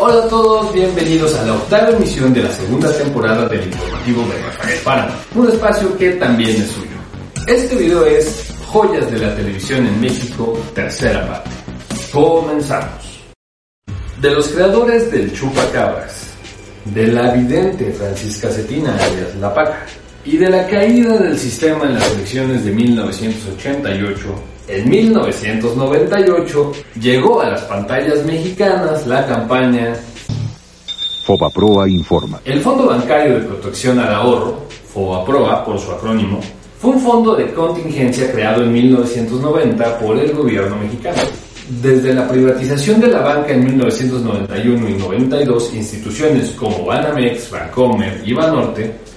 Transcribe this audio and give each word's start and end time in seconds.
Hola 0.00 0.24
a 0.24 0.28
todos, 0.28 0.72
bienvenidos 0.72 1.34
a 1.34 1.44
la 1.44 1.54
octava 1.54 1.90
emisión 1.90 2.32
de 2.32 2.44
la 2.44 2.52
segunda 2.52 2.96
temporada 2.96 3.48
del 3.48 3.66
informativo 3.66 4.22
de 4.22 4.42
Rafael 4.42 4.80
Páramo, 4.84 5.14
un 5.34 5.48
espacio 5.48 5.98
que 5.98 6.12
también 6.12 6.50
es 6.50 6.70
suyo. 6.70 6.96
Este 7.46 7.76
video 7.76 8.06
es 8.06 8.54
Joyas 8.68 9.10
de 9.10 9.18
la 9.18 9.34
Televisión 9.34 9.86
en 9.86 10.00
México, 10.00 10.58
tercera 10.74 11.26
parte. 11.26 11.50
Comenzamos. 12.12 13.20
De 14.20 14.30
los 14.30 14.48
creadores 14.48 15.10
del 15.10 15.32
Chupacabras, 15.32 16.28
de 16.86 17.08
la 17.08 17.32
vidente 17.32 17.92
Francisca 17.92 18.48
Cetina 18.50 18.94
alias 18.94 19.34
La 19.36 19.52
Paca, 19.52 19.84
y 20.30 20.36
de 20.36 20.50
la 20.50 20.66
caída 20.66 21.16
del 21.16 21.38
sistema 21.38 21.86
en 21.86 21.94
las 21.94 22.12
elecciones 22.12 22.62
de 22.62 22.70
1988, 22.72 24.34
en 24.68 24.90
1998 24.90 26.72
llegó 27.00 27.40
a 27.40 27.48
las 27.48 27.62
pantallas 27.62 28.22
mexicanas 28.26 29.06
la 29.06 29.26
campaña 29.26 29.94
Fobaproa 31.24 31.88
informa. 31.88 32.40
El 32.44 32.60
Fondo 32.60 32.88
Bancario 32.88 33.36
de 33.36 33.40
Protección 33.40 33.98
al 34.00 34.14
Ahorro, 34.14 34.66
FOBAPROA 34.92 35.64
por 35.64 35.78
su 35.78 35.92
acrónimo, 35.92 36.40
fue 36.78 36.90
un 36.90 37.00
fondo 37.00 37.34
de 37.34 37.50
contingencia 37.54 38.30
creado 38.30 38.64
en 38.64 38.72
1990 38.72 39.98
por 39.98 40.18
el 40.18 40.32
gobierno 40.32 40.76
mexicano. 40.76 41.22
Desde 41.82 42.12
la 42.12 42.28
privatización 42.28 43.00
de 43.00 43.08
la 43.08 43.20
banca 43.20 43.52
en 43.52 43.64
1991 43.64 44.88
y 44.90 44.92
92, 44.92 45.74
instituciones 45.74 46.50
como 46.50 46.84
Banamex, 46.84 47.50
Bancomer 47.50 48.22
y 48.24 48.34
Banorte, 48.34 49.08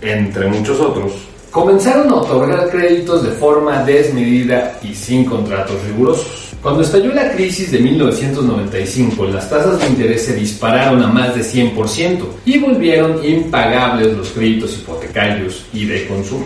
entre 0.00 0.46
muchos 0.48 0.80
otros, 0.80 1.12
comenzaron 1.50 2.10
a 2.10 2.16
otorgar 2.16 2.68
créditos 2.70 3.22
de 3.22 3.30
forma 3.30 3.82
desmedida 3.84 4.78
y 4.82 4.94
sin 4.94 5.24
contratos 5.24 5.76
rigurosos. 5.86 6.48
Cuando 6.62 6.82
estalló 6.82 7.12
la 7.14 7.30
crisis 7.32 7.70
de 7.70 7.78
1995, 7.78 9.26
las 9.26 9.48
tasas 9.48 9.78
de 9.78 9.86
interés 9.86 10.26
se 10.26 10.34
dispararon 10.34 11.02
a 11.02 11.06
más 11.06 11.34
de 11.34 11.42
100% 11.42 12.24
y 12.44 12.58
volvieron 12.58 13.24
impagables 13.24 14.16
los 14.16 14.28
créditos 14.30 14.76
hipotecarios 14.78 15.64
y 15.72 15.86
de 15.86 16.06
consumo. 16.08 16.44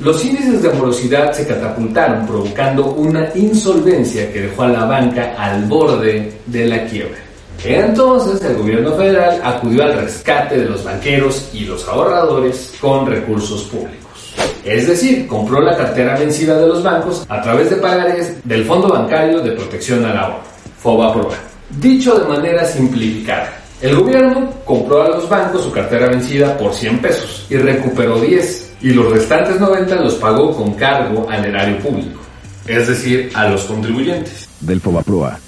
Los 0.00 0.24
índices 0.24 0.62
de 0.62 0.70
morosidad 0.70 1.32
se 1.32 1.46
catapultaron 1.46 2.26
provocando 2.26 2.92
una 2.92 3.30
insolvencia 3.34 4.30
que 4.32 4.42
dejó 4.42 4.64
a 4.64 4.68
la 4.68 4.84
banca 4.84 5.34
al 5.38 5.64
borde 5.64 6.32
de 6.46 6.66
la 6.66 6.84
quiebra. 6.84 7.18
Entonces 7.62 8.42
el 8.42 8.56
gobierno 8.56 8.92
federal 8.94 9.40
acudió 9.42 9.84
al 9.84 9.94
rescate 9.94 10.58
de 10.58 10.68
los 10.68 10.84
banqueros 10.84 11.48
y 11.52 11.60
los 11.60 11.86
ahorradores 11.88 12.74
con 12.80 13.06
recursos 13.06 13.62
públicos. 13.64 14.34
Es 14.64 14.86
decir, 14.86 15.26
compró 15.26 15.60
la 15.60 15.76
cartera 15.76 16.18
vencida 16.18 16.58
de 16.58 16.66
los 16.66 16.82
bancos 16.82 17.24
a 17.28 17.40
través 17.42 17.70
de 17.70 17.76
pagares 17.76 18.36
del 18.44 18.64
Fondo 18.64 18.88
Bancario 18.88 19.40
de 19.40 19.52
Protección 19.52 20.04
al 20.04 20.16
Ahorro, 20.16 20.40
FOBAPROA. 20.78 21.34
Dicho 21.80 22.18
de 22.18 22.26
manera 22.26 22.64
simplificada, 22.64 23.52
el 23.80 23.96
gobierno 23.96 24.50
compró 24.64 25.02
a 25.02 25.08
los 25.08 25.28
bancos 25.28 25.64
su 25.64 25.72
cartera 25.72 26.08
vencida 26.08 26.56
por 26.56 26.72
100 26.72 26.98
pesos 27.00 27.46
y 27.50 27.56
recuperó 27.56 28.20
10 28.20 28.72
y 28.80 28.90
los 28.90 29.12
restantes 29.12 29.60
90 29.60 29.96
los 29.96 30.14
pagó 30.14 30.54
con 30.56 30.74
cargo 30.74 31.28
al 31.28 31.44
erario 31.44 31.78
público, 31.80 32.20
es 32.66 32.88
decir, 32.88 33.30
a 33.34 33.48
los 33.48 33.64
contribuyentes. 33.64 34.48
Del 34.60 34.80
Fobaproa 34.80 35.38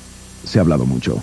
se 0.45 0.59
ha 0.59 0.63
hablado 0.63 0.85
mucho. 0.85 1.23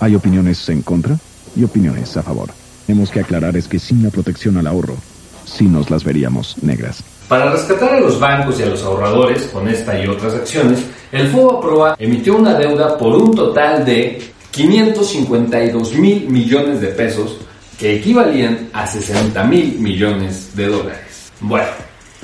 Hay 0.00 0.14
opiniones 0.14 0.68
en 0.68 0.82
contra 0.82 1.16
y 1.56 1.64
opiniones 1.64 2.16
a 2.16 2.22
favor. 2.22 2.50
Tenemos 2.86 3.10
que 3.10 3.20
aclarar 3.20 3.56
es 3.56 3.68
que 3.68 3.78
sin 3.78 4.02
la 4.02 4.10
protección 4.10 4.56
al 4.56 4.66
ahorro, 4.66 4.96
sí 5.44 5.66
nos 5.66 5.90
las 5.90 6.04
veríamos 6.04 6.56
negras. 6.62 7.02
Para 7.28 7.50
rescatar 7.50 7.94
a 7.94 8.00
los 8.00 8.18
bancos 8.18 8.58
y 8.58 8.62
a 8.62 8.66
los 8.66 8.82
ahorradores 8.82 9.44
con 9.52 9.68
esta 9.68 10.02
y 10.02 10.06
otras 10.06 10.34
acciones, 10.34 10.80
el 11.12 11.28
FOBAPROA 11.28 11.96
emitió 11.98 12.36
una 12.36 12.54
deuda 12.54 12.96
por 12.96 13.14
un 13.14 13.34
total 13.34 13.84
de 13.84 14.22
552 14.50 15.94
mil 15.94 16.28
millones 16.28 16.80
de 16.80 16.88
pesos 16.88 17.36
que 17.78 17.96
equivalían 17.96 18.70
a 18.72 18.86
60 18.86 19.44
mil 19.44 19.78
millones 19.78 20.56
de 20.56 20.68
dólares. 20.68 21.30
Bueno, 21.40 21.68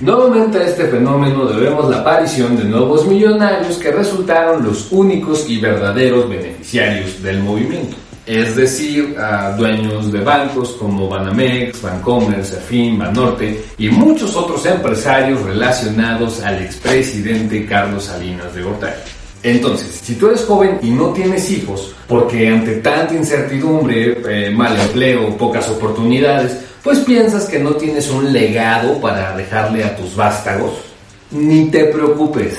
nuevamente 0.01 0.59
a 0.59 0.65
este 0.65 0.87
fenómeno 0.89 1.47
debemos 1.47 1.89
la 1.89 1.99
aparición 1.99 2.57
de 2.57 2.65
nuevos 2.65 3.07
millonarios 3.07 3.77
que 3.79 3.93
resultaron 3.93 4.65
los 4.65 4.91
únicos 4.91 5.49
y 5.49 5.61
verdaderos 5.61 6.29
beneficiarios 6.29 7.23
del 7.23 7.43
movimiento 7.43 7.97
es 8.27 8.57
decir, 8.57 9.17
dueños 9.59 10.11
de 10.11 10.21
bancos 10.21 10.73
como 10.79 11.09
Banamex, 11.09 11.83
Bancomer, 11.83 12.45
Serfín, 12.45 12.99
Banorte 12.99 13.63
y 13.77 13.89
muchos 13.91 14.35
otros 14.35 14.65
empresarios 14.65 15.43
relacionados 15.43 16.43
al 16.43 16.63
expresidente 16.63 17.67
Carlos 17.67 18.05
Salinas 18.05 18.55
de 18.55 18.63
Gortari. 18.63 19.01
Entonces, 19.45 20.01
si 20.03 20.15
tú 20.15 20.29
eres 20.29 20.43
joven 20.47 20.79
y 20.83 20.89
no 20.89 21.13
tienes 21.13 21.51
hijos, 21.51 21.95
porque 22.09 22.49
ante 22.49 22.77
tanta 22.77 23.15
incertidumbre, 23.15 24.17
eh, 24.27 24.51
mal 24.51 24.75
empleo, 24.81 25.37
pocas 25.37 25.69
oportunidades, 25.69 26.57
pues 26.83 27.01
piensas 27.01 27.45
que 27.45 27.59
no 27.59 27.73
tienes 27.73 28.09
un 28.09 28.33
legado 28.33 28.99
para 29.03 29.37
dejarle 29.37 29.85
a 29.85 29.95
tus 29.95 30.17
vástagos, 30.17 30.73
ni 31.31 31.67
te 31.67 31.85
preocupes, 31.85 32.55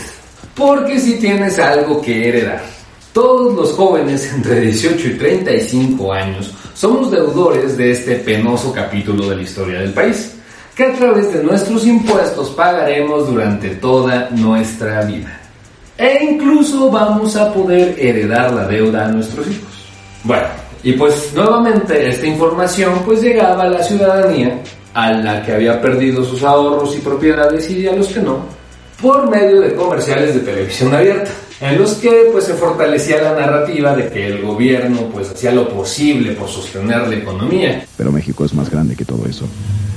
porque 0.53 0.99
si 0.99 1.15
tienes 1.15 1.57
algo 1.57 1.99
que 1.99 2.29
heredar. 2.29 2.63
Todos 3.11 3.55
los 3.55 3.71
jóvenes 3.71 4.31
entre 4.35 4.61
18 4.61 5.07
y 5.07 5.17
35 5.17 6.13
años 6.13 6.53
somos 6.75 7.09
deudores 7.09 7.77
de 7.77 7.93
este 7.93 8.17
penoso 8.17 8.71
capítulo 8.71 9.27
de 9.29 9.37
la 9.37 9.41
historia 9.41 9.79
del 9.79 9.91
país, 9.91 10.35
que 10.75 10.83
a 10.83 10.93
través 10.93 11.33
de 11.33 11.41
nuestros 11.41 11.87
impuestos 11.87 12.49
pagaremos 12.51 13.27
durante 13.27 13.69
toda 13.69 14.29
nuestra 14.29 15.01
vida. 15.01 15.44
E 15.97 16.23
incluso 16.23 16.91
vamos 16.91 17.35
a 17.35 17.53
poder 17.53 17.95
heredar 17.97 18.51
la 18.51 18.67
deuda 18.67 19.05
a 19.05 19.11
nuestros 19.11 19.47
hijos. 19.47 19.73
Bueno, 20.23 20.47
y 20.83 20.93
pues 20.93 21.31
nuevamente 21.33 22.09
esta 22.09 22.27
información 22.27 23.01
pues 23.05 23.21
llegaba 23.21 23.63
a 23.63 23.69
la 23.69 23.83
ciudadanía, 23.83 24.61
a 24.93 25.11
la 25.11 25.41
que 25.43 25.53
había 25.53 25.81
perdido 25.81 26.23
sus 26.23 26.43
ahorros 26.43 26.95
y 26.97 26.99
propiedades 26.99 27.69
y 27.69 27.87
a 27.87 27.95
los 27.95 28.07
que 28.07 28.19
no, 28.19 28.39
por 29.01 29.29
medio 29.29 29.61
de 29.61 29.73
comerciales 29.73 30.33
de 30.35 30.41
televisión 30.41 30.93
abierta 30.93 31.31
en 31.61 31.77
los 31.77 31.93
que 31.93 32.29
pues 32.31 32.45
se 32.45 32.53
fortalecía 32.53 33.21
la 33.21 33.33
narrativa 33.33 33.95
de 33.95 34.09
que 34.09 34.27
el 34.27 34.41
gobierno 34.41 35.09
pues 35.11 35.29
hacía 35.29 35.51
lo 35.51 35.69
posible 35.69 36.33
por 36.33 36.49
sostener 36.49 37.07
la 37.07 37.15
economía. 37.15 37.85
Pero 37.97 38.11
México 38.11 38.43
es 38.43 38.53
más 38.53 38.69
grande 38.69 38.95
que 38.95 39.05
todo 39.05 39.25
eso. 39.25 39.45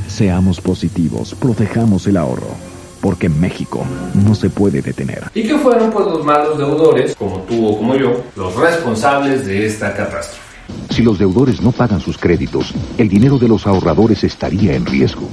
Seamos 0.06 0.60
positivos, 0.60 1.34
protejamos 1.34 2.06
el 2.06 2.16
ahorro, 2.16 2.54
porque 3.00 3.28
México 3.28 3.84
no 4.14 4.34
se 4.34 4.50
puede 4.50 4.82
detener. 4.82 5.24
Y 5.34 5.42
que 5.42 5.58
fueron 5.58 5.90
pues 5.90 6.06
los 6.06 6.24
malos 6.24 6.58
deudores, 6.58 7.14
como 7.16 7.38
tú 7.42 7.66
o 7.66 7.78
como 7.78 7.96
yo, 7.96 8.22
los 8.36 8.54
responsables 8.56 9.46
de 9.46 9.66
esta 9.66 9.94
catástrofe. 9.94 10.48
Si 10.90 11.02
los 11.02 11.18
deudores 11.18 11.60
no 11.60 11.72
pagan 11.72 12.00
sus 12.00 12.18
créditos, 12.18 12.74
el 12.98 13.08
dinero 13.08 13.38
de 13.38 13.48
los 13.48 13.66
ahorradores 13.66 14.24
estaría 14.24 14.74
en 14.74 14.86
riesgo. 14.86 15.28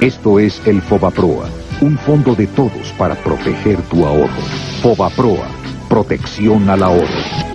Esto 0.00 0.38
es 0.38 0.60
el 0.66 0.82
FOBAPROA, 0.82 1.48
un 1.80 1.98
fondo 1.98 2.34
de 2.34 2.46
todos 2.46 2.92
para 2.98 3.14
proteger 3.14 3.80
tu 3.82 4.04
ahorro. 4.06 4.42
FOBAPROA, 4.82 5.48
protección 5.88 6.68
al 6.68 6.82
ahorro. 6.82 7.53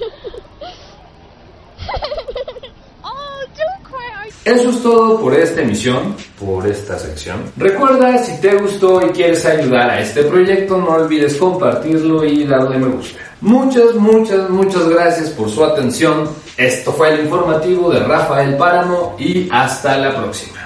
Eso 4.49 4.71
es 4.71 4.81
todo 4.81 5.19
por 5.19 5.35
esta 5.35 5.61
emisión, 5.61 6.15
por 6.39 6.65
esta 6.65 6.97
sección. 6.97 7.37
Recuerda, 7.55 8.17
si 8.17 8.41
te 8.41 8.55
gustó 8.55 8.99
y 9.05 9.09
quieres 9.09 9.45
ayudar 9.45 9.91
a 9.91 10.01
este 10.01 10.23
proyecto, 10.23 10.75
no 10.75 10.89
olvides 10.89 11.35
compartirlo 11.35 12.25
y 12.25 12.45
darle 12.45 12.79
me 12.79 12.87
gusta. 12.87 13.19
Muchas, 13.41 13.93
muchas, 13.93 14.49
muchas 14.49 14.89
gracias 14.89 15.29
por 15.29 15.51
su 15.51 15.63
atención. 15.63 16.29
Esto 16.57 16.91
fue 16.91 17.13
el 17.13 17.25
informativo 17.25 17.91
de 17.91 17.99
Rafael 17.99 18.57
Páramo 18.57 19.15
y 19.19 19.47
hasta 19.51 19.99
la 19.99 20.17
próxima. 20.17 20.58